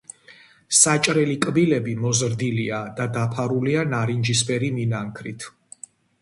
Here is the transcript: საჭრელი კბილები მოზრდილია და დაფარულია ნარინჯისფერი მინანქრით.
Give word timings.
საჭრელი 0.77 1.35
კბილები 1.43 1.93
მოზრდილია 2.05 2.79
და 3.01 3.07
დაფარულია 3.19 3.85
ნარინჯისფერი 3.93 4.71
მინანქრით. 4.81 5.49